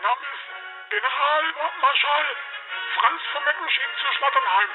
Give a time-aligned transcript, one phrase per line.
[0.00, 2.36] Name ist Generalmarschall
[2.94, 4.70] Franz von Meckenschmidt zu Schnatternheim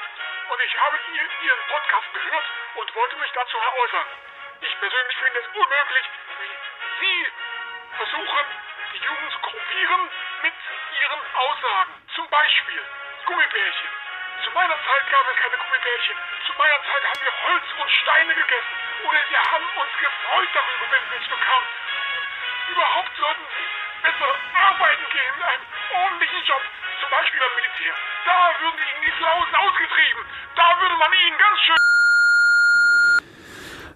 [0.50, 0.98] und ich habe
[1.42, 2.44] Ihren Podcast gehört
[2.76, 4.06] und wollte mich dazu äußern.
[4.60, 6.06] Ich persönlich finde es unmöglich,
[6.38, 7.26] wie Sie
[7.96, 8.46] versuchen,
[8.92, 10.10] die Jugend zu korrumpieren
[10.42, 10.54] mit
[11.02, 11.94] Ihren Aussagen.
[12.14, 12.82] Zum Beispiel
[13.24, 13.90] Gummibärchen.
[14.44, 16.16] Zu meiner Zeit gab es keine Gummibärchen.
[16.46, 18.74] Zu meiner Zeit haben wir Holz und Steine gegessen.
[19.02, 21.68] Oder wir haben uns gefreut darüber, wenn wir es bekamen.
[22.70, 25.66] Überhaupt sollten Sie besser arbeiten gehen, einen
[26.02, 26.62] ordentlichen Job.
[27.00, 27.94] Zum Beispiel beim Militär.
[28.24, 30.22] Da würden die Flausen ausgetrieben.
[30.54, 31.95] Da würde man Ihnen ganz schön...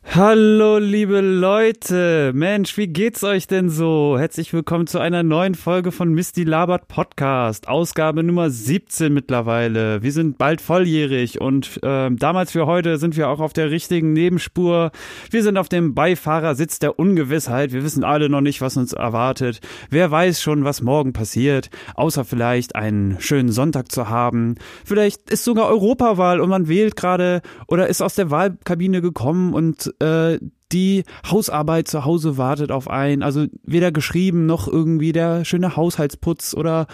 [0.03, 4.17] Hallo liebe Leute, Mensch, wie geht's euch denn so?
[4.19, 10.03] Herzlich willkommen zu einer neuen Folge von Misty Labert Podcast, Ausgabe Nummer 17 mittlerweile.
[10.03, 14.15] Wir sind bald volljährig und äh, damals für heute sind wir auch auf der richtigen
[14.15, 14.91] Nebenspur.
[15.31, 17.73] Wir sind auf dem Beifahrersitz der Ungewissheit.
[17.73, 19.61] Wir wissen alle noch nicht, was uns erwartet.
[19.91, 24.57] Wer weiß schon, was morgen passiert, außer vielleicht einen schönen Sonntag zu haben.
[24.85, 29.90] Vielleicht ist sogar Europawahl und man wählt gerade oder ist aus der Wahlkabine gekommen und
[30.01, 30.39] äh,
[30.73, 33.23] die Hausarbeit zu Hause wartet auf einen.
[33.23, 36.87] Also weder geschrieben noch irgendwie der schöne Haushaltsputz oder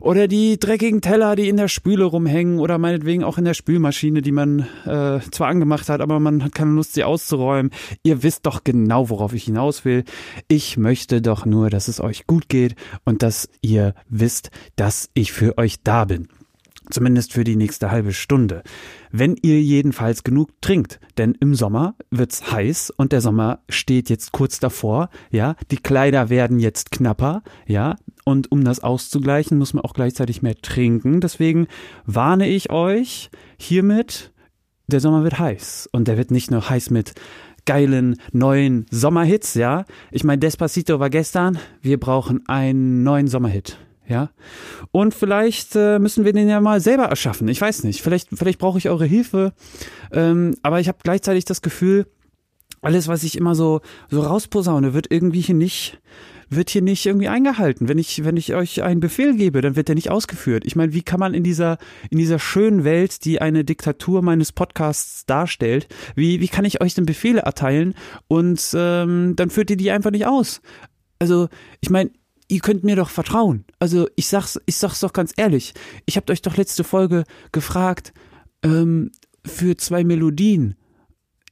[0.00, 4.22] oder die dreckigen Teller, die in der Spüle rumhängen oder meinetwegen auch in der Spülmaschine,
[4.22, 7.72] die man äh, zwar angemacht hat, aber man hat keine Lust, sie auszuräumen.
[8.02, 10.04] Ihr wisst doch genau, worauf ich hinaus will.
[10.46, 15.32] Ich möchte doch nur, dass es euch gut geht und dass ihr wisst, dass ich
[15.32, 16.28] für euch da bin.
[16.90, 18.62] Zumindest für die nächste halbe Stunde.
[19.10, 24.32] Wenn ihr jedenfalls genug trinkt, denn im Sommer wird's heiß und der Sommer steht jetzt
[24.32, 29.84] kurz davor, ja, die Kleider werden jetzt knapper, ja, und um das auszugleichen, muss man
[29.84, 31.20] auch gleichzeitig mehr trinken.
[31.20, 31.66] Deswegen
[32.04, 34.32] warne ich euch hiermit,
[34.86, 37.14] der Sommer wird heiß und der wird nicht nur heiß mit
[37.66, 39.84] geilen neuen Sommerhits, ja.
[40.10, 43.78] Ich meine, Despacito war gestern, wir brauchen einen neuen Sommerhit
[44.08, 44.30] ja.
[44.90, 47.46] Und vielleicht äh, müssen wir den ja mal selber erschaffen.
[47.48, 48.02] Ich weiß nicht.
[48.02, 49.52] Vielleicht, vielleicht brauche ich eure Hilfe.
[50.12, 52.06] Ähm, aber ich habe gleichzeitig das Gefühl,
[52.80, 56.00] alles, was ich immer so, so rausposaune, wird irgendwie hier nicht,
[56.48, 57.88] wird hier nicht irgendwie eingehalten.
[57.88, 60.64] Wenn ich, wenn ich euch einen Befehl gebe, dann wird der nicht ausgeführt.
[60.64, 61.78] Ich meine, wie kann man in dieser,
[62.10, 66.94] in dieser schönen Welt, die eine Diktatur meines Podcasts darstellt, wie, wie kann ich euch
[66.94, 67.94] denn Befehle erteilen
[68.28, 70.62] und ähm, dann führt ihr die einfach nicht aus?
[71.18, 71.48] Also,
[71.80, 72.10] ich meine,
[72.48, 73.64] ihr könnt mir doch vertrauen.
[73.78, 75.74] Also ich sag's, ich sag's doch ganz ehrlich.
[76.06, 78.12] Ich habt euch doch letzte Folge gefragt
[78.62, 79.12] ähm,
[79.44, 80.74] für zwei Melodien.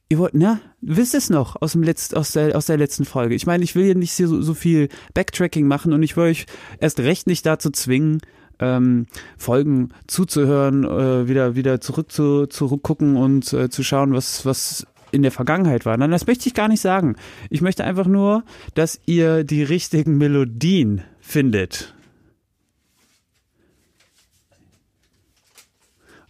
[0.09, 0.61] Ihr wollt, ne?
[0.81, 3.35] Wisst es noch aus dem Letzt, aus der, aus der letzten Folge.
[3.35, 6.45] Ich meine, ich will hier nicht so, so viel Backtracking machen und ich will euch
[6.79, 8.19] erst recht nicht dazu zwingen,
[8.59, 9.07] ähm,
[9.37, 14.87] Folgen zuzuhören, äh, wieder wieder zurück zu zurückgucken und äh, zu schauen, was was
[15.17, 15.97] in der Vergangenheit war.
[15.97, 17.15] Nein, das möchte ich gar nicht sagen.
[17.49, 18.43] Ich möchte einfach nur,
[18.75, 21.95] dass ihr die richtigen Melodien findet.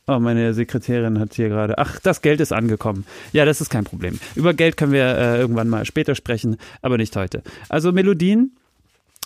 [0.07, 1.77] Oh, meine Sekretärin hat hier gerade.
[1.77, 3.05] Ach, das Geld ist angekommen.
[3.33, 4.19] Ja, das ist kein Problem.
[4.35, 7.43] Über Geld können wir äh, irgendwann mal später sprechen, aber nicht heute.
[7.67, 8.55] Also Melodien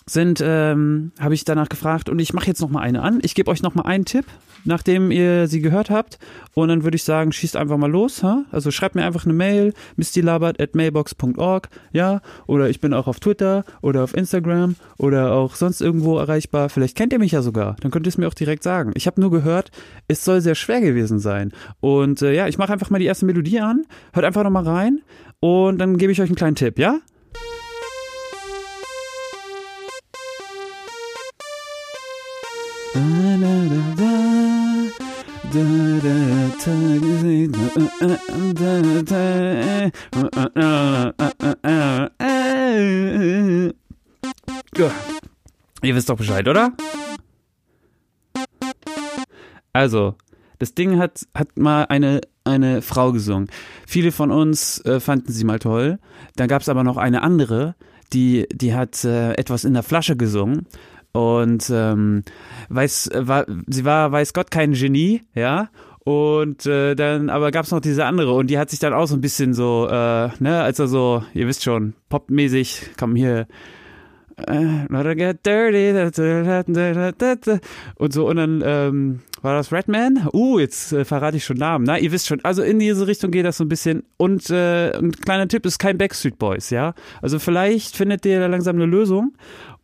[0.06, 3.20] sind, ähm, habe ich danach gefragt und ich mache jetzt noch mal eine an.
[3.22, 4.24] Ich gebe euch noch mal einen Tipp,
[4.64, 6.18] nachdem ihr sie gehört habt
[6.54, 8.22] und dann würde ich sagen, schießt einfach mal los.
[8.22, 8.44] Ha?
[8.50, 14.04] Also schreibt mir einfach eine Mail, mistylabert@mailbox.org, ja, oder ich bin auch auf Twitter oder
[14.04, 16.68] auf Instagram oder auch sonst irgendwo erreichbar.
[16.68, 18.92] Vielleicht kennt ihr mich ja sogar, dann könnt ihr es mir auch direkt sagen.
[18.94, 19.70] Ich habe nur gehört,
[20.08, 23.26] es soll sehr schwer gewesen sein und äh, ja, ich mache einfach mal die erste
[23.26, 25.00] Melodie an, hört einfach noch mal rein
[25.40, 26.98] und dann gebe ich euch einen kleinen Tipp, ja?
[45.82, 46.72] Ihr wisst doch Bescheid, oder?
[49.74, 50.14] Also,
[50.58, 53.48] das Ding hat, hat mal eine, eine Frau gesungen.
[53.86, 55.98] Viele von uns äh, fanden sie mal toll.
[56.36, 57.74] Dann gab es aber noch eine andere,
[58.12, 60.66] die, die hat äh, etwas in der Flasche gesungen
[61.12, 62.24] und ähm,
[62.68, 65.68] weiß, war, sie war, weiß Gott, kein Genie, ja.
[66.04, 69.14] Und äh, dann, aber gab's noch diese andere und die hat sich dann auch so
[69.14, 73.46] ein bisschen so, äh, ne, also so, ihr wisst schon, popmäßig, komm hier,
[74.46, 75.92] äh, get dirty,
[77.96, 80.28] und so, und dann ähm, war das Redman?
[80.32, 81.84] Uh, jetzt äh, verrate ich schon Namen.
[81.84, 84.04] Na, ihr wisst schon, also in diese Richtung geht das so ein bisschen.
[84.16, 86.94] Und äh, ein kleiner Tipp ist kein Backstreet Boys, ja.
[87.20, 89.32] Also vielleicht findet ihr da langsam eine Lösung.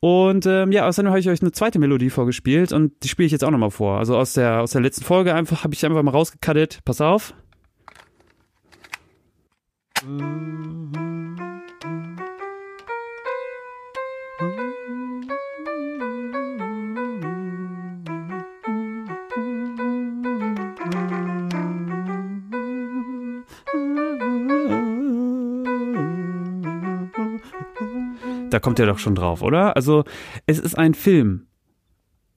[0.00, 3.32] Und ähm, ja, außerdem habe ich euch eine zweite Melodie vorgespielt und die spiele ich
[3.32, 3.98] jetzt auch nochmal vor.
[3.98, 6.80] Also aus der, aus der letzten Folge einfach habe ich einfach mal rausgekattet.
[6.84, 7.34] Pass auf.
[28.58, 29.76] Da kommt ihr doch schon drauf, oder?
[29.76, 30.02] Also,
[30.46, 31.46] es ist ein Film.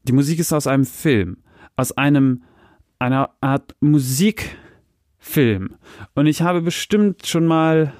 [0.03, 1.37] Die Musik ist aus einem Film.
[1.75, 2.43] Aus einem,
[2.99, 5.77] einer Art Musikfilm.
[6.13, 7.93] Und ich habe bestimmt schon mal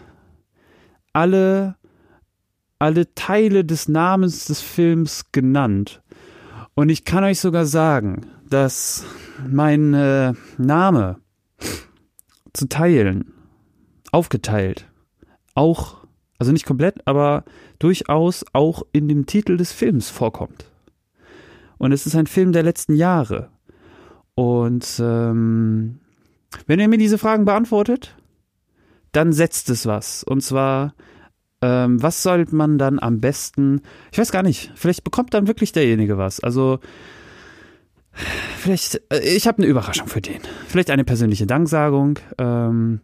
[1.14, 1.78] alle,
[2.78, 6.04] alle Teile des Namens des Films genannt.
[6.76, 9.04] Und ich kann euch sogar sagen, dass
[9.50, 11.18] mein äh, Name
[12.54, 13.34] zu teilen,
[14.12, 14.86] aufgeteilt,
[15.56, 16.01] auch,
[16.42, 17.44] also nicht komplett, aber
[17.78, 20.66] durchaus auch in dem Titel des Films vorkommt.
[21.78, 23.50] Und es ist ein Film der letzten Jahre.
[24.34, 26.00] Und ähm,
[26.66, 28.18] wenn ihr mir diese Fragen beantwortet,
[29.12, 30.24] dann setzt es was.
[30.24, 30.96] Und zwar,
[31.62, 35.74] ähm, was sollte man dann am besten, ich weiß gar nicht, vielleicht bekommt dann wirklich
[35.74, 36.40] derjenige was.
[36.40, 36.80] Also,
[38.58, 40.42] vielleicht, äh, ich habe eine Überraschung für den.
[40.68, 42.18] Vielleicht eine persönliche Danksagung.
[42.40, 43.02] Ähm,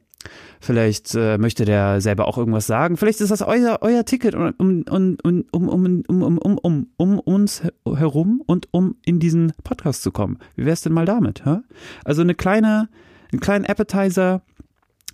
[0.59, 2.97] Vielleicht äh, möchte der selber auch irgendwas sagen.
[2.97, 7.19] Vielleicht ist das euer, euer Ticket um, um, um, um, um, um, um, um, um
[7.19, 10.39] uns herum und um in diesen Podcast zu kommen.
[10.55, 11.45] Wie wär's denn mal damit?
[11.45, 11.57] Hä?
[12.03, 12.89] Also eine kleine,
[13.31, 14.41] einen kleinen Appetizer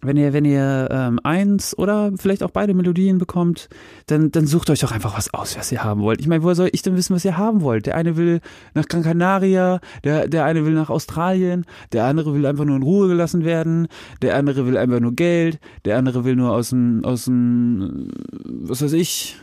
[0.03, 3.69] wenn ihr, wenn ihr ähm, eins oder vielleicht auch beide Melodien bekommt,
[4.07, 6.19] dann, dann sucht euch doch einfach was aus, was ihr haben wollt.
[6.19, 7.85] Ich meine, woher soll ich denn wissen, was ihr haben wollt?
[7.85, 8.41] Der eine will
[8.73, 12.83] nach Gran Canaria, der, der eine will nach Australien, der andere will einfach nur in
[12.83, 13.87] Ruhe gelassen werden,
[14.21, 18.09] der andere will einfach nur Geld, der andere will nur aus dem, aus dem,
[18.43, 19.37] was weiß ich,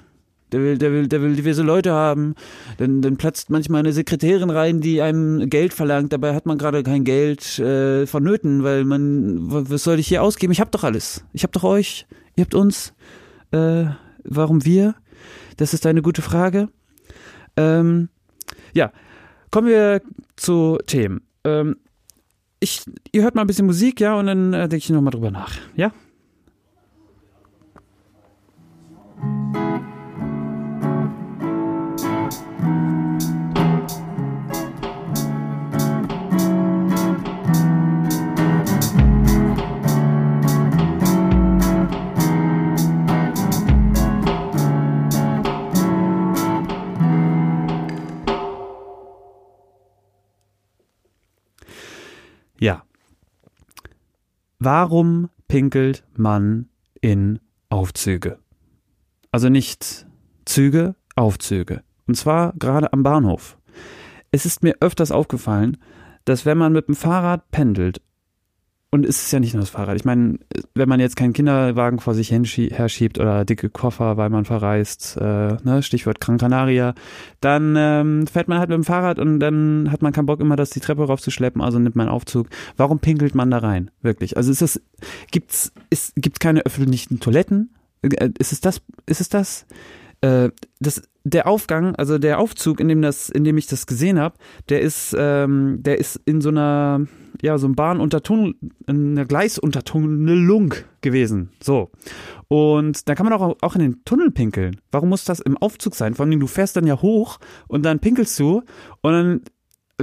[0.53, 2.35] der will, der will, der will diverse Leute haben.
[2.79, 6.13] Dann, dann platzt manchmal eine Sekretärin rein, die einem Geld verlangt.
[6.13, 9.39] Dabei hat man gerade kein Geld äh, vonnöten, weil man,
[9.71, 10.53] was soll ich hier ausgeben?
[10.53, 11.25] Ich hab doch alles.
[11.33, 12.07] Ich hab doch euch.
[12.37, 12.93] Ihr habt uns.
[13.53, 13.85] Äh,
[14.25, 14.95] warum wir?
[15.57, 16.69] Das ist eine gute Frage.
[17.57, 18.09] Ähm,
[18.73, 18.93] ja,
[19.51, 20.03] kommen wir
[20.37, 21.23] zu Themen.
[21.45, 21.77] Ähm,
[22.61, 22.83] ich,
[23.13, 25.55] ihr hört mal ein bisschen Musik, ja, und dann äh, denke ich nochmal drüber nach.
[25.75, 25.87] Ja?
[25.87, 25.93] Ja.
[54.63, 56.69] Warum pinkelt man
[57.01, 57.41] in
[57.71, 58.41] Aufzüge?
[59.33, 60.07] Also nicht
[60.45, 61.83] Züge, Aufzüge.
[62.07, 63.57] Und zwar gerade am Bahnhof.
[64.31, 65.79] Es ist mir öfters aufgefallen,
[66.27, 68.03] dass wenn man mit dem Fahrrad pendelt
[68.93, 69.97] und es ist ja nicht nur das Fahrrad.
[69.97, 70.39] Ich meine,
[70.75, 75.57] wenn man jetzt keinen Kinderwagen vor sich herschiebt oder dicke Koffer, weil man verreist, äh,
[75.63, 76.95] ne, Stichwort Gran Canaria,
[77.41, 80.57] dann ähm, fährt man halt mit dem Fahrrad und dann hat man keinen Bock immer,
[80.57, 82.49] das die Treppe raufzuschleppen, also nimmt man einen Aufzug.
[82.77, 83.93] Warum pinkelt man da rein?
[84.03, 84.37] Wirklich?
[84.37, 84.81] Also ist das,
[85.31, 87.75] gibt's, ist, gibt's keine öffentlichen Toiletten?
[88.03, 89.67] Äh, ist es das, ist es das?
[90.21, 90.51] Äh,
[90.81, 94.37] das, der Aufgang, also der Aufzug, in dem das, in dem ich das gesehen habe,
[94.69, 97.07] der ist, ähm, der ist in so einer,
[97.43, 98.55] ja, so einem Bahnuntertunnel,
[98.87, 101.51] in einer Gleisuntertunnelung gewesen.
[101.63, 101.91] So.
[102.49, 104.81] Und da kann man auch, auch in den Tunnel pinkeln.
[104.91, 106.15] Warum muss das im Aufzug sein?
[106.15, 108.63] Vor allem, du fährst dann ja hoch und dann pinkelst du
[109.03, 109.41] und dann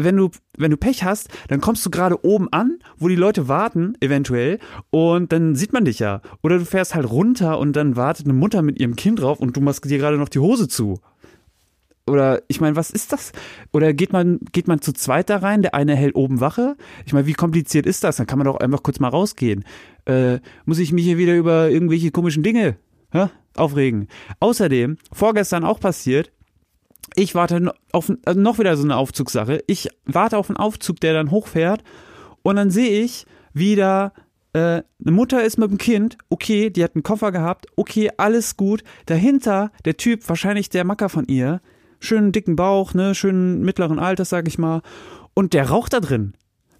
[0.03, 3.47] wenn du, wenn du Pech hast, dann kommst du gerade oben an, wo die Leute
[3.47, 6.21] warten, eventuell, und dann sieht man dich ja.
[6.43, 9.55] Oder du fährst halt runter und dann wartet eine Mutter mit ihrem Kind drauf und
[9.55, 10.99] du machst dir gerade noch die Hose zu.
[12.07, 13.33] Oder ich meine, was ist das?
[13.73, 16.77] Oder geht man, geht man zu zweit da rein, der eine hält oben Wache?
[17.05, 18.15] Ich meine, wie kompliziert ist das?
[18.15, 19.65] Dann kann man doch einfach kurz mal rausgehen.
[20.05, 22.77] Äh, muss ich mich hier wieder über irgendwelche komischen Dinge
[23.11, 24.07] hä, aufregen?
[24.39, 26.31] Außerdem, vorgestern auch passiert,
[27.15, 29.63] ich warte auf also noch wieder so eine Aufzugssache.
[29.67, 31.83] Ich warte auf einen Aufzug, der dann hochfährt
[32.43, 34.13] und dann sehe ich wieder
[34.53, 38.57] äh, eine Mutter ist mit dem Kind, okay, die hat einen Koffer gehabt, okay, alles
[38.57, 38.83] gut.
[39.05, 41.61] Dahinter der Typ, wahrscheinlich der Macker von ihr,
[41.99, 44.81] schönen dicken Bauch, ne, schönen mittleren Alters, sag ich mal,
[45.33, 46.33] und der raucht da drin.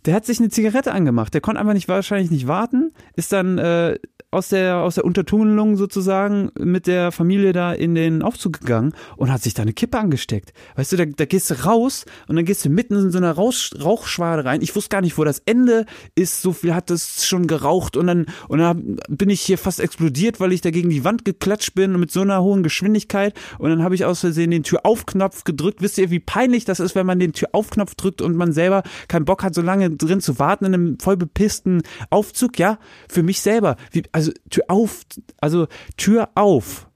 [0.06, 1.34] Der hat sich eine Zigarette angemacht.
[1.34, 5.78] Der konnte einfach nicht wahrscheinlich nicht warten, ist dann äh, aus der, aus der Untertunnelung
[5.78, 9.98] sozusagen mit der Familie da in den Aufzug gegangen und hat sich da eine Kippe
[9.98, 10.52] angesteckt.
[10.76, 13.32] Weißt du, da, da gehst du raus und dann gehst du mitten in so eine
[13.32, 14.62] Rausch, Rauchschwade rein.
[14.62, 16.42] Ich wusste gar nicht, wo das Ende ist.
[16.42, 20.42] So viel hat das schon geraucht und dann, und dann bin ich hier fast explodiert,
[20.42, 23.34] weil ich da gegen die Wand geklatscht bin und mit so einer hohen Geschwindigkeit.
[23.60, 25.82] Und dann habe ich aus Versehen den Türaufknopf gedrückt.
[25.82, 29.24] Wisst ihr, wie peinlich das ist, wenn man den Türaufknopf drückt und man selber keinen
[29.24, 32.60] Bock hat, so lange drin zu warten in einem voll bepissten Aufzug?
[32.60, 33.78] Ja, für mich selber.
[33.92, 35.02] Wie, also Tür auf,
[35.40, 36.88] also Tür auf.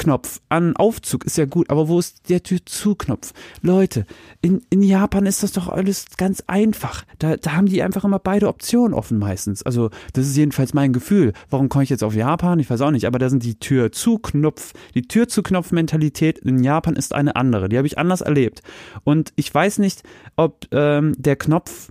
[0.00, 3.32] Tür-Auf-Knopf an Aufzug ist ja gut, aber wo ist der Tür-Zu-Knopf?
[3.62, 4.06] Leute,
[4.40, 7.04] in, in Japan ist das doch alles ganz einfach.
[7.18, 9.62] Da, da haben die einfach immer beide Optionen offen meistens.
[9.62, 11.32] Also, das ist jedenfalls mein Gefühl.
[11.50, 12.58] Warum komme ich jetzt auf Japan?
[12.58, 17.36] Ich weiß auch nicht, aber da sind die Tür-Zu-Knopf, die Tür-Zu-Knopf-Mentalität in Japan ist eine
[17.36, 17.68] andere.
[17.68, 18.62] Die habe ich anders erlebt.
[19.04, 20.02] Und ich weiß nicht,
[20.36, 21.90] ob ähm, der Knopf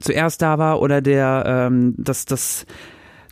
[0.00, 2.66] zuerst da war oder der, ähm, das, das,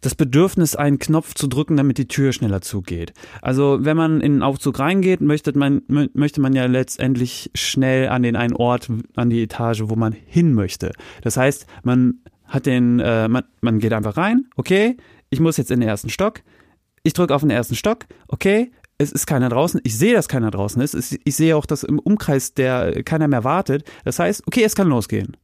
[0.02, 3.14] das Bedürfnis, einen Knopf zu drücken, damit die Tür schneller zugeht.
[3.40, 8.22] Also wenn man in den Aufzug reingeht, möchte man, möchte man ja letztendlich schnell an
[8.22, 10.92] den einen Ort, an die Etage, wo man hin möchte.
[11.22, 14.96] Das heißt, man hat den, äh, man, man geht einfach rein, okay,
[15.30, 16.42] ich muss jetzt in den ersten Stock,
[17.04, 20.50] ich drücke auf den ersten Stock, okay, es ist keiner draußen, ich sehe, dass keiner
[20.50, 23.84] draußen ist, ich sehe auch, dass im Umkreis der keiner mehr wartet.
[24.04, 25.36] Das heißt, okay, es kann losgehen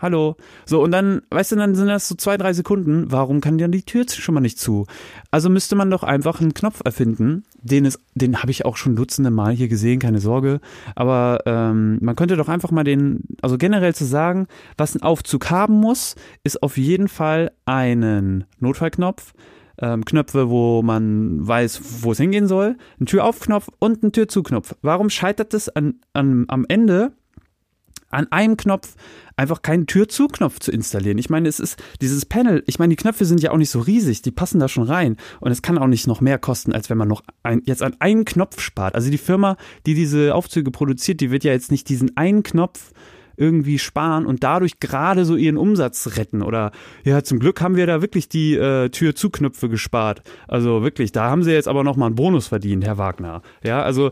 [0.00, 0.36] hallo.
[0.66, 3.10] So, und dann, weißt du, dann sind das so zwei, drei Sekunden.
[3.10, 4.86] Warum kann dann die Tür schon mal nicht zu?
[5.30, 7.44] Also müsste man doch einfach einen Knopf erfinden.
[7.62, 10.60] Den ist, den habe ich auch schon dutzende Mal hier gesehen, keine Sorge.
[10.94, 15.50] Aber ähm, man könnte doch einfach mal den, also generell zu sagen, was ein Aufzug
[15.50, 16.14] haben muss,
[16.44, 19.32] ist auf jeden Fall einen Notfallknopf.
[19.80, 24.74] Ähm, Knöpfe, wo man weiß, wo es hingehen soll, ein Türaufknopf und ein Türzuknopf.
[24.82, 27.12] Warum scheitert es an, an, am Ende
[28.10, 28.94] an einem Knopf
[29.36, 31.18] einfach keinen Tür-zu-Knopf zu installieren.
[31.18, 33.80] Ich meine, es ist dieses Panel, ich meine, die Knöpfe sind ja auch nicht so
[33.80, 36.90] riesig, die passen da schon rein und es kann auch nicht noch mehr kosten, als
[36.90, 38.94] wenn man noch ein, jetzt an einen Knopf spart.
[38.94, 42.92] Also die Firma, die diese Aufzüge produziert, die wird ja jetzt nicht diesen einen Knopf
[43.36, 46.42] irgendwie sparen und dadurch gerade so ihren Umsatz retten.
[46.42, 46.72] Oder
[47.04, 50.22] ja, zum Glück haben wir da wirklich die äh, Tür-zu-Knöpfe gespart.
[50.48, 53.42] Also wirklich, da haben sie jetzt aber nochmal einen Bonus verdient, Herr Wagner.
[53.62, 54.10] Ja, also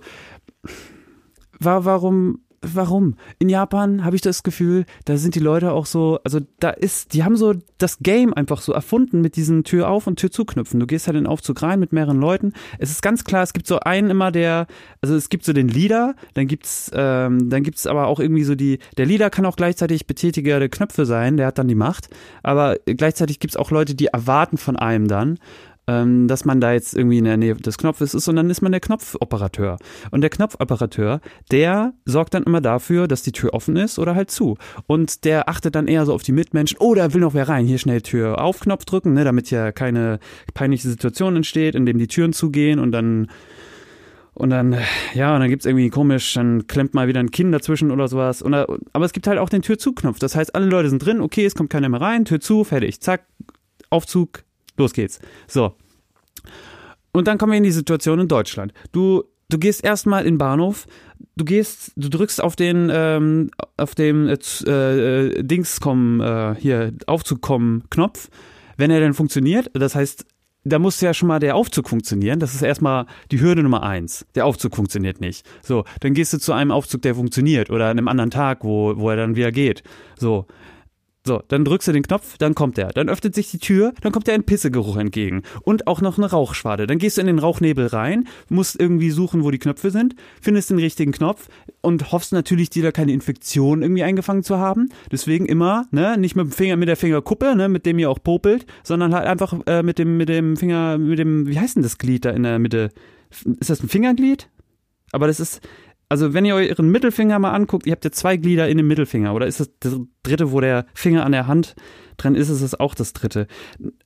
[1.58, 3.16] war, warum warum?
[3.38, 7.14] In Japan habe ich das Gefühl, da sind die Leute auch so, also da ist,
[7.14, 10.80] die haben so das Game einfach so erfunden mit diesen Tür auf und Tür zuknüpfen.
[10.80, 12.52] Du gehst halt in den Aufzug rein mit mehreren Leuten.
[12.78, 14.66] Es ist ganz klar, es gibt so einen immer, der,
[15.00, 18.54] also es gibt so den Leader, dann gibt's, ähm, dann gibt's aber auch irgendwie so
[18.54, 22.08] die, der Leader kann auch gleichzeitig Betätiger der Knöpfe sein, der hat dann die Macht,
[22.42, 25.38] aber gleichzeitig gibt's auch Leute, die erwarten von einem dann,
[25.88, 28.60] ähm, dass man da jetzt irgendwie in der Nähe des Knopfes ist und dann ist
[28.60, 29.78] man der Knopfoperateur.
[30.10, 34.30] Und der Knopfoperateur, der sorgt dann immer dafür, dass die Tür offen ist oder halt
[34.30, 34.56] zu.
[34.86, 37.66] Und der achtet dann eher so auf die Mitmenschen, oh, da will noch wer rein,
[37.66, 40.18] hier schnell Tür auf Knopf drücken, ne, damit ja keine
[40.54, 43.28] peinliche Situation entsteht, in dem die Türen zugehen und dann
[44.34, 44.76] und dann,
[45.14, 48.42] ja, und dann gibt's irgendwie komisch, dann klemmt mal wieder ein Kind dazwischen oder sowas.
[48.42, 50.18] Und, aber es gibt halt auch den Tür-zu-Knopf.
[50.18, 53.00] Das heißt, alle Leute sind drin, okay, es kommt keiner mehr rein, Tür zu, fertig,
[53.00, 53.24] zack,
[53.88, 54.44] Aufzug,
[54.76, 55.20] Los geht's.
[55.46, 55.74] So.
[57.12, 58.72] Und dann kommen wir in die Situation in Deutschland.
[58.92, 60.86] Du, du gehst erstmal in den Bahnhof,
[61.36, 66.92] du gehst, du drückst auf den, ähm, auf dem äh, äh, Dings kommen, äh, hier,
[67.06, 68.28] Aufzug kommen Knopf,
[68.76, 69.70] wenn er denn funktioniert.
[69.72, 70.26] Das heißt,
[70.66, 72.40] da muss ja schon mal der Aufzug funktionieren.
[72.40, 74.26] Das ist erstmal die Hürde Nummer eins.
[74.34, 75.46] Der Aufzug funktioniert nicht.
[75.62, 78.94] So, dann gehst du zu einem Aufzug, der funktioniert oder an einem anderen Tag, wo,
[78.96, 79.84] wo er dann wieder geht.
[80.18, 80.46] So,
[81.26, 82.88] so, dann drückst du den Knopf, dann kommt er.
[82.88, 85.42] Dann öffnet sich die Tür, dann kommt dir ein Pissegeruch entgegen.
[85.62, 86.86] Und auch noch eine Rauchschwade.
[86.86, 90.70] Dann gehst du in den Rauchnebel rein, musst irgendwie suchen, wo die Knöpfe sind, findest
[90.70, 91.48] den richtigen Knopf
[91.80, 94.88] und hoffst natürlich, dir da keine Infektion irgendwie eingefangen zu haben.
[95.10, 98.22] Deswegen immer, ne, nicht mit dem Finger, mit der Fingerkuppe, ne, mit dem ihr auch
[98.22, 101.82] popelt, sondern halt einfach äh, mit dem, mit dem Finger, mit dem, wie heißt denn
[101.82, 102.90] das Glied da in der Mitte?
[103.60, 104.48] Ist das ein Fingerglied?
[105.12, 105.60] Aber das ist,
[106.08, 109.34] also wenn ihr euren Mittelfinger mal anguckt, ihr habt ja zwei Glieder in dem Mittelfinger,
[109.34, 111.74] oder ist das das dritte, wo der Finger an der Hand
[112.16, 113.46] dran ist, ist es auch das dritte?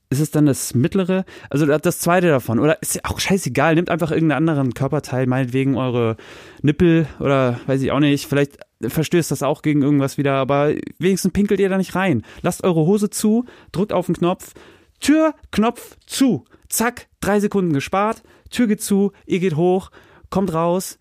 [0.09, 1.25] Ist es dann das mittlere?
[1.49, 5.77] Also das zweite davon, oder ist ja auch scheißegal, nehmt einfach irgendeinen anderen Körperteil, meinetwegen
[5.77, 6.17] eure
[6.61, 11.33] Nippel oder weiß ich auch nicht, vielleicht verstößt das auch gegen irgendwas wieder, aber wenigstens
[11.33, 12.23] pinkelt ihr da nicht rein.
[12.41, 14.53] Lasst eure Hose zu, drückt auf den Knopf,
[14.99, 19.91] Tür, Knopf zu, zack, drei Sekunden gespart, Tür geht zu, ihr geht hoch,
[20.29, 20.97] kommt raus,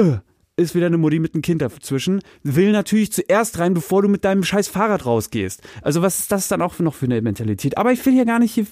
[0.00, 0.18] öh,
[0.58, 4.24] ist wieder eine Mutti mit einem Kind dazwischen, will natürlich zuerst rein, bevor du mit
[4.24, 5.62] deinem scheiß Fahrrad rausgehst.
[5.82, 7.78] Also was ist das dann auch noch für eine Mentalität?
[7.78, 8.66] Aber ich will hier gar nicht, hier,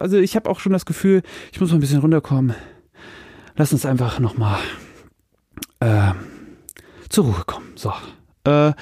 [0.00, 2.54] also ich habe auch schon das Gefühl, ich muss mal ein bisschen runterkommen.
[3.56, 4.58] Lass uns einfach nochmal
[5.80, 6.12] äh,
[7.08, 7.72] zur Ruhe kommen.
[7.74, 7.92] So.
[8.44, 8.72] Äh,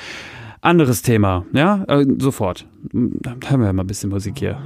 [0.61, 2.67] anderes Thema, ja, äh, sofort.
[2.93, 4.61] Dann haben wir mal ein bisschen Musik hier.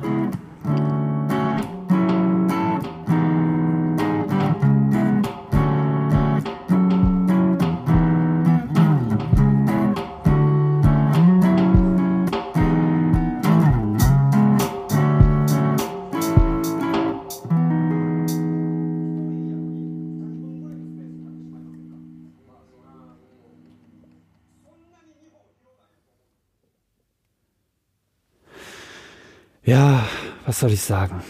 [29.69, 30.03] Ja,
[30.47, 31.21] was soll ich sagen?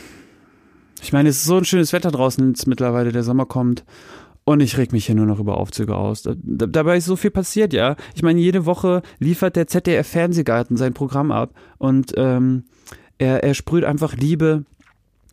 [1.02, 3.84] Ich meine, es ist so ein schönes Wetter draußen jetzt mittlerweile, der Sommer kommt.
[4.44, 6.22] Und ich reg mich hier nur noch über Aufzüge aus.
[6.22, 7.96] Da, da, dabei ist so viel passiert, ja.
[8.14, 12.66] Ich meine, jede Woche liefert der ZDF-Fernsehgarten sein Programm ab und ähm,
[13.18, 14.64] er, er sprüht einfach Liebe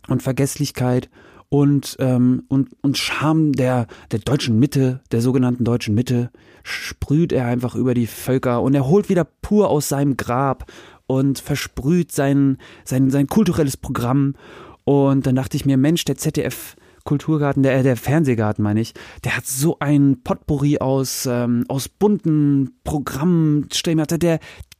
[0.08, 1.08] und Vergesslichkeit
[1.50, 6.32] und, ähm, und, und Charme der, der deutschen Mitte, der sogenannten deutschen Mitte,
[6.64, 10.66] sprüht er einfach über die Völker und er holt wieder pur aus seinem Grab
[11.08, 14.36] und versprüht sein, sein, sein kulturelles Programm.
[14.84, 18.94] Und dann dachte ich mir, Mensch, der ZDF Kulturgarten, der, der Fernsehgarten meine ich,
[19.24, 23.70] der hat so ein Potpourri aus, ähm, aus bunten Programmen,
[24.18, 24.40] der,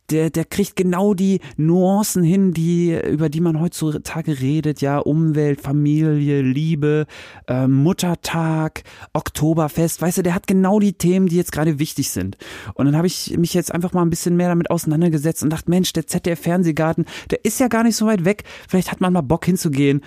[0.10, 5.62] der, der kriegt genau die Nuancen hin, die, über die man heutzutage redet, ja, Umwelt,
[5.62, 7.06] Familie, Liebe,
[7.48, 8.84] äh, Muttertag,
[9.14, 12.38] Oktoberfest, weißt du, der hat genau die Themen, die jetzt gerade wichtig sind.
[12.76, 15.70] Und dann habe ich mich jetzt einfach mal ein bisschen mehr damit auseinandergesetzt und dachte,
[15.70, 18.44] Mensch, der ZDF Fernsehgarten, der ist ja gar nicht so weit weg.
[18.68, 20.02] Vielleicht hat man mal Bock hinzugehen.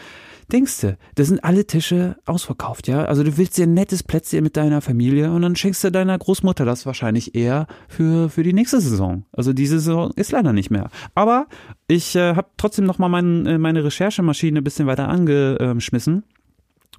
[0.51, 3.05] Denkst du, da sind alle Tische ausverkauft, ja?
[3.05, 6.17] Also du willst dir ein nettes Plätzchen mit deiner Familie und dann schenkst du deiner
[6.17, 9.27] Großmutter das wahrscheinlich eher für, für die nächste Saison.
[9.33, 10.89] Also diese Saison ist leider nicht mehr.
[11.15, 11.49] Aber
[11.87, 16.25] ich äh, habe trotzdem nochmal mein, äh, meine Recherchemaschine ein bisschen weiter angeschmissen.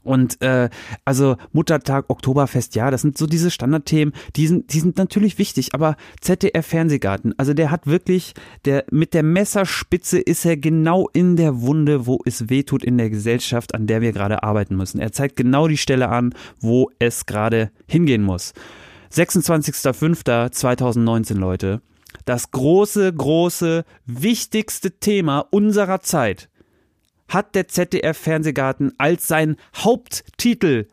[0.01, 0.69] Und äh,
[1.03, 5.73] also Muttertag, Oktoberfest, ja, das sind so diese Standardthemen, die sind, die sind natürlich wichtig,
[5.73, 8.33] aber ZDF Fernsehgarten, also der hat wirklich,
[8.65, 13.09] der mit der Messerspitze ist er genau in der Wunde, wo es wehtut in der
[13.09, 14.99] Gesellschaft, an der wir gerade arbeiten müssen.
[14.99, 18.53] Er zeigt genau die Stelle an, wo es gerade hingehen muss.
[19.11, 21.81] 26.05.2019, Leute.
[22.25, 26.48] Das große, große, wichtigste Thema unserer Zeit
[27.29, 30.87] hat der ZDF Fernsehgarten als sein Haupttitel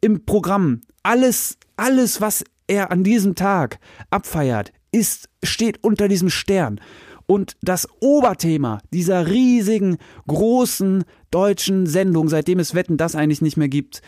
[0.00, 0.80] im Programm.
[1.02, 3.78] Alles, alles, was er an diesem Tag
[4.10, 6.80] abfeiert, ist, steht unter diesem Stern.
[7.26, 13.68] Und das Oberthema dieser riesigen, großen deutschen Sendung, seitdem es Wetten das eigentlich nicht mehr
[13.68, 14.02] gibt,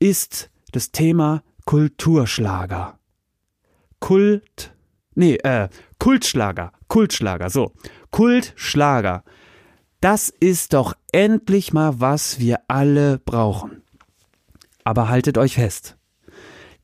[0.00, 2.98] ist das Thema Kulturschlager.
[4.00, 4.74] Kult,
[5.14, 5.68] nee, äh,
[6.00, 7.72] Kultschlager, Kultschlager, so.
[8.10, 9.22] Kultschlager.
[10.02, 13.82] Das ist doch endlich mal, was wir alle brauchen.
[14.82, 15.96] Aber haltet euch fest.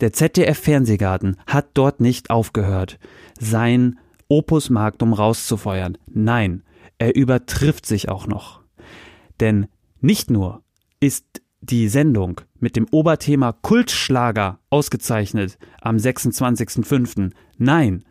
[0.00, 3.00] Der ZDF Fernsehgarten hat dort nicht aufgehört,
[3.40, 5.98] sein Opus Magnum rauszufeuern.
[6.06, 6.62] Nein,
[6.98, 8.60] er übertrifft sich auch noch.
[9.40, 9.66] Denn
[10.00, 10.62] nicht nur
[11.00, 11.24] ist
[11.60, 17.32] die Sendung mit dem Oberthema Kultschlager ausgezeichnet am 26.05.
[17.56, 18.04] Nein,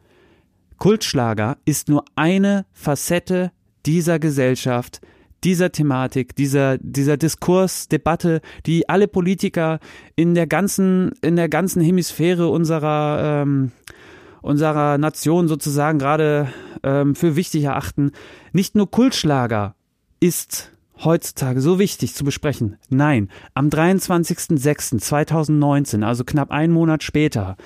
[0.76, 3.54] Kultschlager ist nur eine Facette
[3.88, 5.02] dieser Gesellschaft,
[5.43, 9.80] dieser Thematik, dieser, dieser Diskurs, Debatte, die alle Politiker
[10.15, 13.71] in der ganzen, in der ganzen Hemisphäre unserer, ähm,
[14.41, 16.52] unserer Nation sozusagen gerade
[16.84, 18.12] ähm, für wichtig erachten.
[18.52, 19.76] Nicht nur Kultschlager
[20.19, 20.71] ist
[21.04, 22.78] heutzutage so wichtig zu besprechen.
[22.89, 27.58] Nein, am 23.06.2019, also knapp einen Monat später,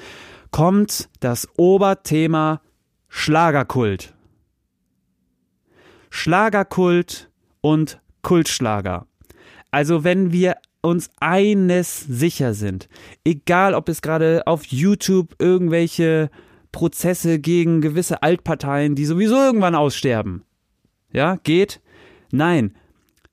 [0.51, 2.59] kommt das Oberthema
[3.07, 4.13] Schlagerkult.
[6.11, 9.07] Schlagerkult und Kultschlager.
[9.71, 12.89] Also wenn wir uns eines sicher sind,
[13.23, 16.29] egal ob es gerade auf YouTube irgendwelche
[16.71, 20.43] Prozesse gegen gewisse Altparteien, die sowieso irgendwann aussterben,
[21.11, 21.81] ja, geht,
[22.31, 22.75] nein,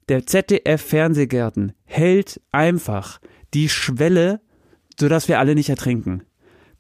[0.09, 3.21] der ZDF Fernsehgarten hält einfach
[3.55, 4.41] die Schwelle,
[4.99, 6.23] sodass wir alle nicht ertrinken.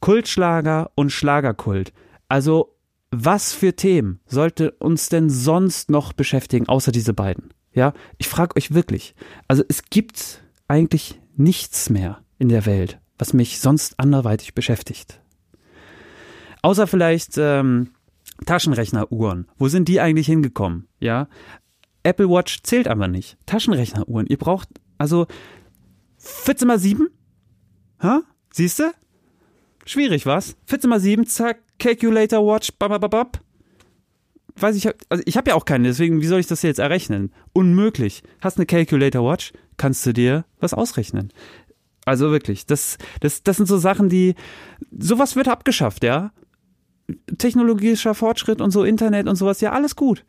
[0.00, 1.92] Kultschlager und Schlagerkult.
[2.28, 2.77] Also
[3.10, 7.54] was für Themen sollte uns denn sonst noch beschäftigen, außer diese beiden?
[7.72, 9.14] Ja, ich frage euch wirklich.
[9.46, 15.20] Also es gibt eigentlich nichts mehr in der Welt, was mich sonst anderweitig beschäftigt.
[16.62, 17.90] Außer vielleicht ähm,
[18.46, 19.48] Taschenrechneruhren.
[19.56, 20.88] Wo sind die eigentlich hingekommen?
[21.00, 21.28] Ja,
[22.02, 23.38] Apple Watch zählt aber nicht.
[23.46, 24.26] Taschenrechneruhren.
[24.26, 24.68] Ihr braucht
[24.98, 25.26] also
[26.18, 27.08] 14 mal 7?
[28.02, 28.22] Ha?
[28.52, 28.92] Siehst du?
[29.84, 30.56] Schwierig, was?
[30.66, 33.40] 14 mal 7, zack, Calculator Watch, babababab.
[34.56, 37.32] Weiß ich, also ich habe ja auch keine, deswegen, wie soll ich das jetzt errechnen?
[37.52, 38.22] Unmöglich.
[38.40, 41.32] Hast eine Calculator Watch, kannst du dir was ausrechnen.
[42.04, 44.34] Also wirklich, das, das, das sind so Sachen, die,
[44.98, 46.32] sowas wird abgeschafft, ja.
[47.38, 50.24] Technologischer Fortschritt und so, Internet und sowas, ja, alles gut.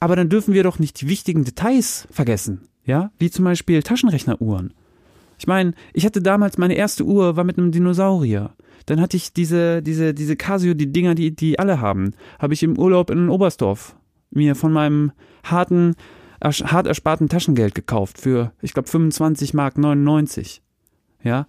[0.00, 4.74] Aber dann dürfen wir doch nicht die wichtigen Details vergessen, ja, wie zum Beispiel Taschenrechneruhren.
[5.38, 8.54] Ich meine, ich hatte damals meine erste Uhr, war mit einem Dinosaurier.
[8.86, 12.62] Dann hatte ich diese, diese, diese Casio, die Dinger, die, die alle haben, habe ich
[12.62, 13.96] im Urlaub in Oberstdorf
[14.30, 15.12] mir von meinem
[15.44, 15.94] harten,
[16.42, 20.60] hart ersparten Taschengeld gekauft für, ich glaube, 25 Mark 99.
[21.22, 21.46] Ja.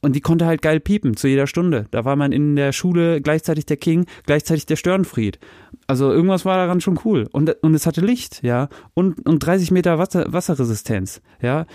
[0.00, 1.86] und die konnte halt geil piepen zu jeder Stunde.
[1.90, 5.38] Da war man in der Schule gleichzeitig der King, gleichzeitig der Störenfried.
[5.86, 7.28] Also irgendwas war daran schon cool.
[7.32, 8.68] Und, und es hatte Licht, ja.
[8.94, 11.66] Und, und 30 Meter Wasser, Wasserresistenz, ja.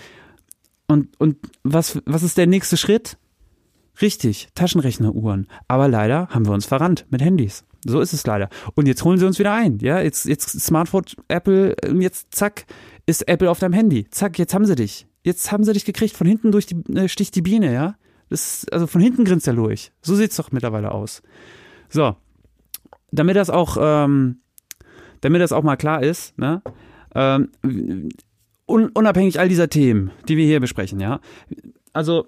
[0.86, 3.16] Und, und was, was ist der nächste Schritt?
[4.00, 5.46] Richtig, Taschenrechneruhren.
[5.68, 7.64] Aber leider haben wir uns verrannt mit Handys.
[7.84, 8.48] So ist es leider.
[8.74, 9.78] Und jetzt holen sie uns wieder ein.
[9.78, 12.64] Ja, jetzt, jetzt Smartphone, Apple, jetzt zack,
[13.06, 14.08] ist Apple auf deinem Handy.
[14.10, 15.06] Zack, jetzt haben sie dich.
[15.22, 16.16] Jetzt haben sie dich gekriegt.
[16.16, 17.96] Von hinten durch die, äh, sticht die Biene, ja.
[18.30, 19.92] Das, also von hinten grinst er durch.
[20.02, 21.22] So sieht's doch mittlerweile aus.
[21.88, 22.16] So.
[23.12, 24.38] Damit das auch, ähm,
[25.20, 26.62] damit das auch mal klar ist, ne?
[27.14, 27.50] Ähm,
[28.66, 31.20] un unabhängig all dieser Themen, die wir hier besprechen, ja.
[31.92, 32.26] Also,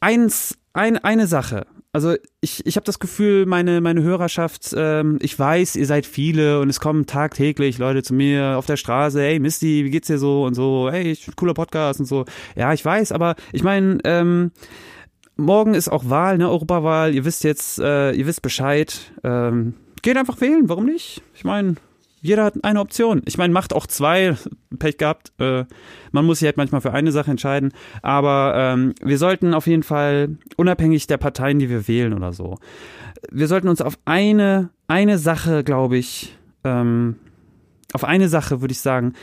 [0.00, 1.66] eins, ein, eine Sache.
[1.94, 6.60] Also ich, ich habe das Gefühl, meine, meine Hörerschaft, ähm, ich weiß, ihr seid viele
[6.60, 10.16] und es kommen tagtäglich Leute zu mir auf der Straße, hey Misty, wie geht's dir
[10.16, 12.24] so und so, hey, cooler Podcast und so.
[12.56, 14.52] Ja, ich weiß, aber ich meine, ähm,
[15.36, 19.12] morgen ist auch Wahl, ne, Europawahl, ihr wisst jetzt, äh, ihr wisst Bescheid.
[19.22, 21.20] Ähm, geht einfach wählen, warum nicht?
[21.34, 21.74] Ich meine,
[22.22, 23.20] jeder hat eine Option.
[23.26, 24.36] Ich meine, macht auch zwei,
[24.78, 25.32] Pech gehabt.
[25.38, 25.64] Äh,
[26.12, 27.72] man muss sich halt manchmal für eine Sache entscheiden.
[28.00, 32.58] Aber ähm, wir sollten auf jeden Fall, unabhängig der Parteien, die wir wählen oder so,
[33.30, 37.16] wir sollten uns auf eine, eine Sache, glaube ich, ähm,
[37.92, 39.14] auf eine Sache würde ich sagen,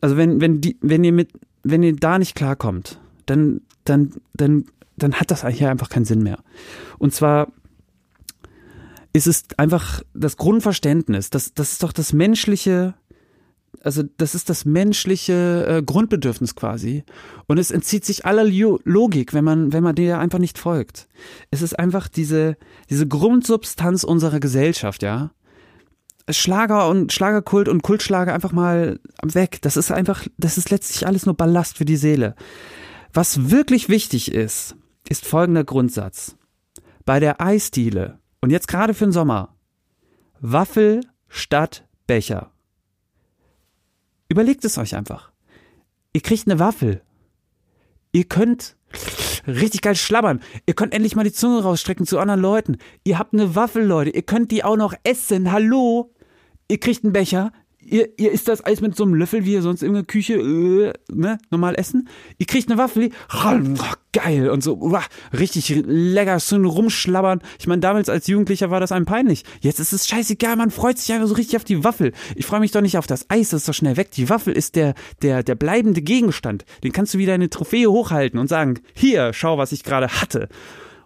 [0.00, 1.30] also wenn, wenn die, wenn ihr mit,
[1.62, 6.22] wenn ihr da nicht klarkommt, dann, dann, dann, dann hat das hier einfach keinen Sinn
[6.22, 6.38] mehr.
[6.98, 7.48] Und zwar
[9.18, 12.94] ist es einfach das Grundverständnis, das, das ist doch das menschliche,
[13.82, 17.04] also das ist das menschliche äh, Grundbedürfnis quasi.
[17.46, 21.08] Und es entzieht sich aller Logik, wenn man, wenn man der einfach nicht folgt.
[21.50, 22.56] Es ist einfach diese,
[22.88, 25.32] diese Grundsubstanz unserer Gesellschaft, ja.
[26.30, 29.58] Schlager und Schlagerkult und Kultschlager einfach mal weg.
[29.62, 32.34] Das ist einfach, das ist letztlich alles nur Ballast für die Seele.
[33.14, 34.76] Was wirklich wichtig ist,
[35.08, 36.36] ist folgender Grundsatz.
[37.06, 39.54] Bei der Eisdiele und jetzt gerade für den Sommer.
[40.40, 42.50] Waffel statt Becher.
[44.28, 45.32] Überlegt es euch einfach.
[46.12, 47.02] Ihr kriegt eine Waffel.
[48.12, 48.76] Ihr könnt
[49.46, 50.40] richtig geil schlabbern.
[50.66, 52.78] Ihr könnt endlich mal die Zunge rausstrecken zu anderen Leuten.
[53.04, 54.10] Ihr habt eine Waffel, Leute.
[54.10, 55.52] Ihr könnt die auch noch essen.
[55.52, 56.14] Hallo?
[56.68, 57.52] Ihr kriegt einen Becher
[57.90, 60.34] ihr, ihr isst das Eis mit so einem Löffel, wie ihr sonst in der Küche
[60.34, 62.08] äh, ne, normal essen.
[62.38, 63.60] Ihr kriegt eine Waffel, oh,
[64.12, 64.98] geil und so, uh,
[65.32, 67.40] richtig lecker, ein Rumschlabbern.
[67.58, 69.44] Ich meine, damals als Jugendlicher war das einem peinlich.
[69.60, 72.12] Jetzt ist es scheißegal, man freut sich einfach so richtig auf die Waffel.
[72.36, 74.10] Ich freue mich doch nicht auf das Eis, das ist doch schnell weg.
[74.12, 76.64] Die Waffel ist der, der, der bleibende Gegenstand.
[76.84, 80.48] Den kannst du wie deine Trophäe hochhalten und sagen, hier, schau, was ich gerade hatte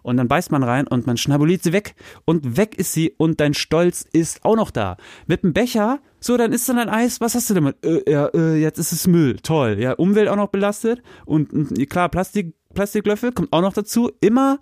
[0.03, 3.39] und dann beißt man rein und man schnabuliert sie weg und weg ist sie und
[3.39, 4.97] dein Stolz ist auch noch da.
[5.25, 7.19] Mit dem Becher so, dann isst du dein Eis.
[7.19, 7.83] Was hast du damit?
[7.83, 9.35] Äh, ja, äh, jetzt ist es Müll.
[9.43, 9.75] Toll.
[9.77, 11.03] Ja, Umwelt auch noch belastet.
[11.25, 14.09] Und, und klar, Plastik, Plastiklöffel kommt auch noch dazu.
[14.21, 14.59] Immer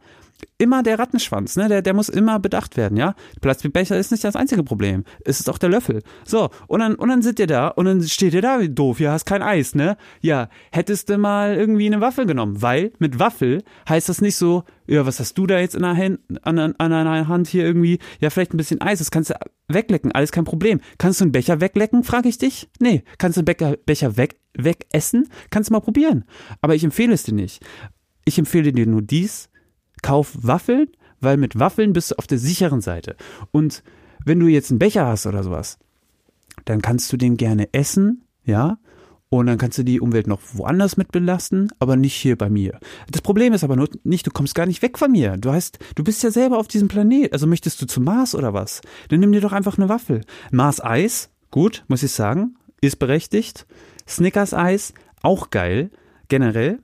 [0.57, 1.67] immer der Rattenschwanz, ne?
[1.67, 3.15] Der, der muss immer bedacht werden, ja?
[3.41, 5.03] Plastikbecher ist nicht das einzige Problem.
[5.25, 6.01] Es ist auch der Löffel.
[6.25, 8.99] So, und dann, und dann sitzt ihr da und dann steht ihr da wie doof,
[8.99, 9.97] ja, hast kein Eis, ne?
[10.21, 14.63] Ja, hättest du mal irgendwie eine Waffel genommen, weil mit Waffel heißt das nicht so,
[14.87, 17.63] ja, was hast du da jetzt in der Hand, an, an, an einer Hand hier
[17.63, 17.99] irgendwie?
[18.19, 19.35] Ja, vielleicht ein bisschen Eis, das kannst du
[19.69, 20.81] weglecken, alles kein Problem.
[20.97, 22.69] Kannst du einen Becher weglecken, frage ich dich?
[22.79, 23.03] Nee.
[23.17, 25.29] Kannst du einen Becher, Becher weg, wegessen?
[25.49, 26.25] Kannst du mal probieren.
[26.61, 27.63] Aber ich empfehle es dir nicht.
[28.25, 29.49] Ich empfehle dir nur dies,
[30.01, 30.87] kauf Waffeln,
[31.19, 33.15] weil mit Waffeln bist du auf der sicheren Seite.
[33.51, 33.83] Und
[34.25, 35.77] wenn du jetzt einen Becher hast oder sowas,
[36.65, 38.77] dann kannst du den gerne essen, ja,
[39.33, 42.77] und dann kannst du die Umwelt noch woanders mit belasten, aber nicht hier bei mir.
[43.09, 45.37] Das Problem ist aber nur nicht, du kommst gar nicht weg von mir.
[45.37, 47.31] Du heißt, du bist ja selber auf diesem Planet.
[47.31, 48.81] Also möchtest du zum Mars oder was?
[49.07, 50.19] Dann nimm dir doch einfach eine Waffel.
[50.51, 53.65] Mars Eis, gut, muss ich sagen, ist berechtigt.
[54.05, 55.91] Snickers Eis, auch geil,
[56.27, 56.79] generell.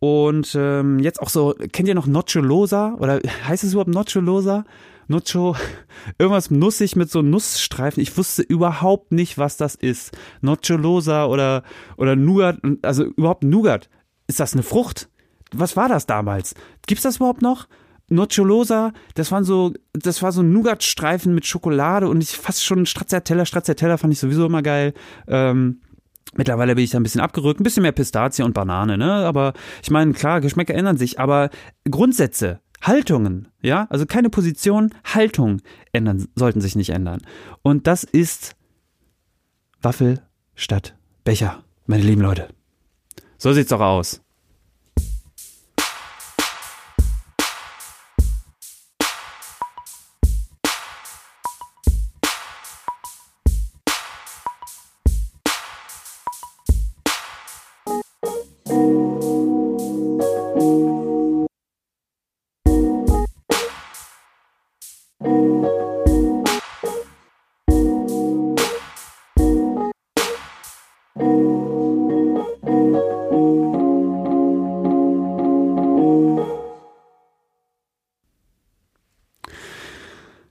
[0.00, 2.94] Und ähm, jetzt auch so, kennt ihr noch Nocciolosa?
[2.98, 4.64] Oder heißt es überhaupt Nocciolosa?
[5.08, 5.56] Nocho,
[6.18, 8.02] irgendwas nussig mit so Nussstreifen.
[8.02, 10.16] Ich wusste überhaupt nicht, was das ist.
[10.42, 11.64] Nocciolosa oder,
[11.96, 13.88] oder Nougat, also überhaupt Nougat.
[14.26, 15.08] Ist das eine Frucht?
[15.52, 16.54] Was war das damals?
[16.86, 17.66] Gibt's das überhaupt noch?
[18.10, 23.44] Nocciolosa, das waren so, das war so Nougatstreifen mit Schokolade und ich fast schon Stracciatella,
[23.44, 24.94] Stracciatella fand ich sowieso immer geil.
[25.26, 25.82] Ähm,
[26.34, 29.12] Mittlerweile bin ich da ein bisschen abgerückt, ein bisschen mehr Pistazie und Banane, ne?
[29.12, 31.50] Aber ich meine, klar, Geschmäcker ändern sich, aber
[31.90, 35.60] Grundsätze, Haltungen, ja, also keine Position, Haltung
[35.92, 37.20] ändern, sollten sich nicht ändern.
[37.62, 38.56] Und das ist
[39.82, 40.22] Waffel
[40.54, 42.48] statt Becher, meine lieben Leute.
[43.36, 44.22] So sieht's doch aus.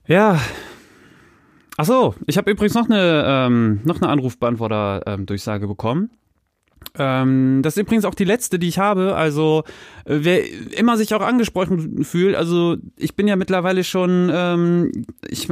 [0.08, 0.40] Ja.
[1.76, 6.10] Ach so, ich habe übrigens noch eine, ähm, noch eine Anrufbeantworter-Durchsage ähm, bekommen.
[6.96, 9.14] Ähm, das ist übrigens auch die letzte, die ich habe.
[9.14, 9.64] Also
[10.04, 10.42] äh, wer
[10.76, 15.48] immer sich auch angesprochen fühlt, also ich bin ja mittlerweile schon, ähm, ich,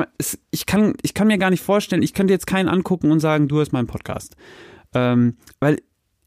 [0.51, 3.49] ich, kann, ich kann mir gar nicht vorstellen, ich könnte jetzt keinen angucken und sagen,
[3.49, 4.37] du hast meinen Podcast.
[4.95, 5.79] Ähm, weil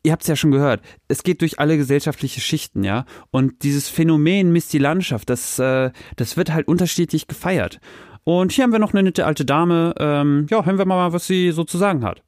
[0.04, 3.06] ihr habt es ja schon gehört, es geht durch alle gesellschaftliche Schichten, ja.
[3.32, 7.80] Und dieses Phänomen Misst die Landschaft, das, äh, das wird halt unterschiedlich gefeiert.
[8.24, 9.96] Und hier haben wir noch eine nette alte Dame.
[10.00, 12.22] Ähm, ja, hören wir mal, was sie so zu sagen hat.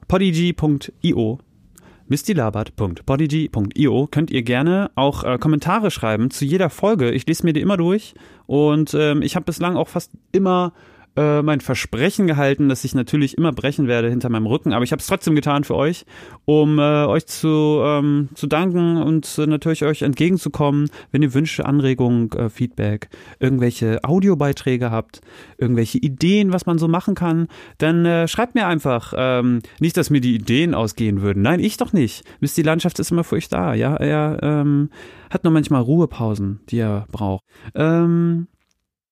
[0.07, 1.39] podigy.io
[2.10, 7.12] mistylabert.podigy.io könnt ihr gerne auch äh, Kommentare schreiben zu jeder Folge.
[7.12, 8.13] Ich lese mir die immer durch
[8.46, 10.74] und ähm, ich habe bislang auch fast immer
[11.17, 14.91] äh, mein Versprechen gehalten, dass ich natürlich immer brechen werde hinter meinem Rücken, aber ich
[14.91, 16.06] habe es trotzdem getan für euch,
[16.45, 21.65] um äh, euch zu, ähm, zu danken und äh, natürlich euch entgegenzukommen, wenn ihr Wünsche,
[21.65, 25.21] Anregungen, äh, Feedback, irgendwelche Audiobeiträge habt,
[25.58, 27.47] irgendwelche Ideen, was man so machen kann,
[27.80, 29.13] dann äh, schreibt mir einfach.
[29.17, 31.41] Ähm, nicht, dass mir die Ideen ausgehen würden.
[31.41, 32.23] Nein, ich doch nicht.
[32.39, 33.73] Wisst, die Landschaft ist immer für euch da.
[33.73, 34.89] Ja, er ähm,
[35.30, 37.43] hat nur manchmal Ruhepausen, die er braucht.
[37.75, 38.47] Ähm,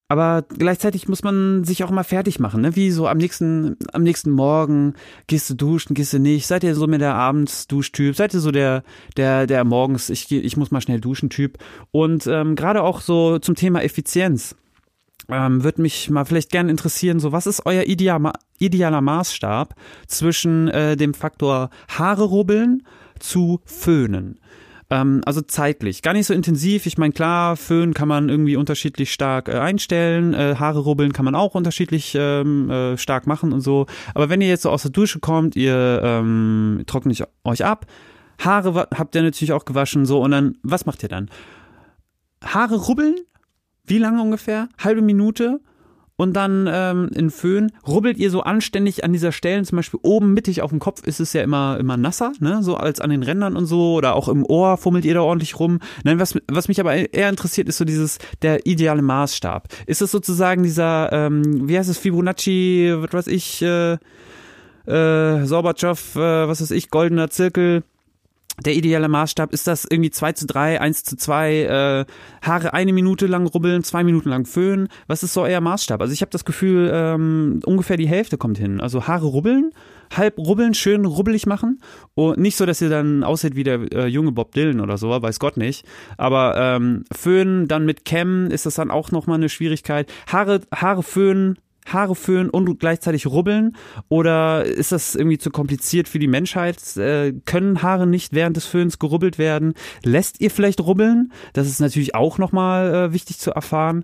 [0.07, 2.75] aber gleichzeitig muss man sich auch mal fertig machen, ne?
[2.75, 4.93] Wie so am nächsten, am nächsten Morgen
[5.25, 6.45] gehst du duschen, gehst du nicht.
[6.45, 8.15] Seid ihr so mit der Abendsduschtyp?
[8.15, 8.83] Seid ihr so der,
[9.17, 11.57] der, der morgens, ich, ich muss mal schnell duschen Typ?
[11.91, 14.55] Und ähm, gerade auch so zum Thema Effizienz.
[15.27, 19.73] Ähm, würde mich mal vielleicht gerne interessieren, so was ist euer ideal, idealer Maßstab
[20.05, 22.83] zwischen äh, dem Faktor Haare rubbeln
[23.19, 24.39] zu föhnen?
[24.95, 26.86] Ähm, also zeitlich, gar nicht so intensiv.
[26.86, 31.25] Ich meine, klar, Föhn kann man irgendwie unterschiedlich stark äh, einstellen, äh, Haare rubbeln kann
[31.25, 33.88] man auch unterschiedlich ähm, äh, stark machen und so.
[34.13, 37.86] Aber wenn ihr jetzt so aus der Dusche kommt, ihr ähm, trocknet euch ab,
[38.39, 41.29] Haare habt ihr natürlich auch gewaschen, so und dann, was macht ihr dann?
[42.43, 43.15] Haare rubbeln?
[43.86, 44.69] Wie lange ungefähr?
[44.77, 45.60] Halbe Minute?
[46.17, 50.34] Und dann ähm, in Föhn rubbelt ihr so anständig an dieser Stelle, zum Beispiel oben
[50.34, 53.23] mittig auf dem Kopf ist es ja immer, immer nasser, ne, so als an den
[53.23, 55.80] Rändern und so, oder auch im Ohr fummelt ihr da ordentlich rum.
[56.04, 59.67] Nein, was, was mich aber eher interessiert, ist so dieses, der ideale Maßstab.
[59.88, 63.97] Ist es sozusagen dieser, ähm, wie heißt es, Fibonacci, was weiß ich, äh,
[64.88, 67.84] äh, Sorbatschow, äh, was weiß ich, goldener Zirkel,
[68.63, 72.05] der ideale Maßstab ist das irgendwie 2 zu 3, 1 zu 2, äh,
[72.41, 74.87] Haare eine Minute lang rubbeln, zwei Minuten lang föhnen.
[75.07, 75.99] Was ist so euer Maßstab?
[76.01, 78.79] Also ich habe das Gefühl, ähm, ungefähr die Hälfte kommt hin.
[78.79, 79.71] Also Haare rubbeln,
[80.15, 81.81] halb rubbeln, schön rubbelig machen.
[82.13, 85.09] Und nicht so, dass ihr dann aussieht wie der äh, junge Bob Dylan oder so,
[85.09, 85.85] weiß Gott nicht.
[86.17, 90.11] Aber ähm, föhnen, dann mit Kämmen ist das dann auch nochmal eine Schwierigkeit.
[90.27, 93.75] Haare, Haare föhnen, Haare föhnen und gleichzeitig rubbeln?
[94.09, 96.97] Oder ist das irgendwie zu kompliziert für die Menschheit?
[96.97, 99.73] Äh, können Haare nicht während des Föhns gerubbelt werden?
[100.03, 101.31] Lässt ihr vielleicht rubbeln?
[101.53, 104.03] Das ist natürlich auch nochmal äh, wichtig zu erfahren.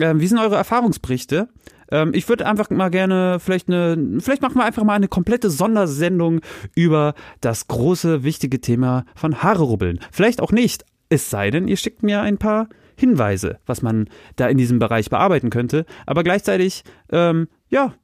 [0.00, 1.48] Ähm, wie sind eure Erfahrungsberichte?
[1.90, 5.50] Ähm, ich würde einfach mal gerne vielleicht eine, vielleicht machen wir einfach mal eine komplette
[5.50, 6.40] Sondersendung
[6.74, 10.00] über das große, wichtige Thema von Haare rubbeln.
[10.10, 10.84] Vielleicht auch nicht.
[11.08, 12.68] Es sei denn, ihr schickt mir ein paar
[13.00, 15.86] Hinweise, was man da in diesem Bereich bearbeiten könnte.
[16.06, 17.94] Aber gleichzeitig, ähm, ja,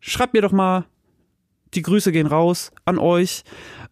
[0.00, 0.86] schreibt mir doch mal.
[1.74, 3.42] Die Grüße gehen raus an euch.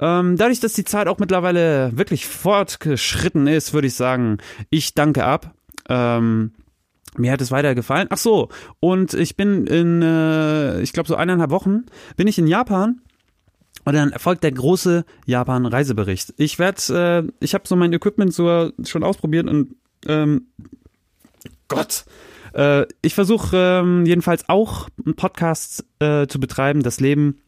[0.01, 4.39] Ähm, dadurch, dass die Zeit auch mittlerweile wirklich fortgeschritten ist, würde ich sagen,
[4.71, 5.55] ich danke ab.
[5.89, 6.53] Ähm,
[7.17, 8.09] mir hat es weiter gefallen.
[8.11, 8.49] Ach so,
[8.81, 11.85] und ich bin in, äh, ich glaube so eineinhalb Wochen,
[12.17, 13.03] bin ich in Japan
[13.85, 16.35] und dann erfolgt der große Japan-Reisebericht.
[16.39, 19.77] Ich werde, äh, ich habe so mein Equipment so schon ausprobiert und
[20.09, 20.49] ähm,
[21.69, 22.05] Gott.
[22.55, 26.83] Äh, ich versuche ähm, jedenfalls auch einen Podcast äh, zu betreiben.
[26.83, 27.41] Das Leben,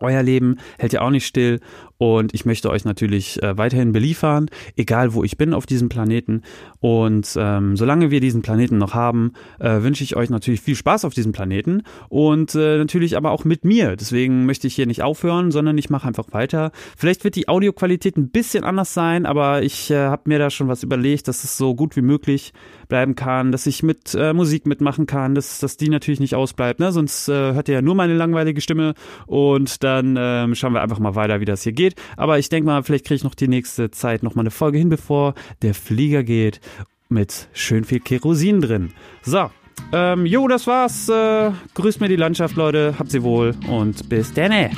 [0.00, 1.60] euer Leben hält ja auch nicht still.
[2.00, 6.40] Und ich möchte euch natürlich äh, weiterhin beliefern, egal wo ich bin auf diesem Planeten.
[6.78, 11.04] Und ähm, solange wir diesen Planeten noch haben, äh, wünsche ich euch natürlich viel Spaß
[11.04, 13.96] auf diesem Planeten und äh, natürlich aber auch mit mir.
[13.96, 16.72] Deswegen möchte ich hier nicht aufhören, sondern ich mache einfach weiter.
[16.96, 20.68] Vielleicht wird die Audioqualität ein bisschen anders sein, aber ich äh, habe mir da schon
[20.68, 22.54] was überlegt, dass es so gut wie möglich
[22.88, 26.80] bleiben kann, dass ich mit äh, Musik mitmachen kann, dass, dass die natürlich nicht ausbleibt,
[26.80, 26.92] ne?
[26.92, 28.94] sonst äh, hört ihr ja nur meine langweilige Stimme
[29.26, 31.89] und dann ähm, schauen wir einfach mal weiter, wie das hier geht.
[32.16, 34.78] Aber ich denke mal, vielleicht kriege ich noch die nächste Zeit noch mal eine Folge
[34.78, 36.60] hin, bevor der Flieger geht
[37.08, 38.92] mit schön viel Kerosin drin.
[39.22, 39.50] So,
[39.92, 41.08] ähm, jo, das war's.
[41.08, 42.94] Äh, grüßt mir die Landschaft, Leute.
[42.98, 44.70] Habt sie wohl und bis dann.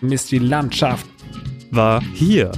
[0.00, 1.06] Mist die Landschaft.
[1.70, 2.52] War hier.